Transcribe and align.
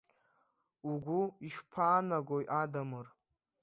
Угәы 0.91 1.21
ишԥаанагои, 1.47 2.45
Адамыр? 2.61 3.07